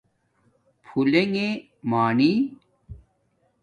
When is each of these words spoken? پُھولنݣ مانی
پُھولنݣ 0.85 1.35
مانی 1.91 2.31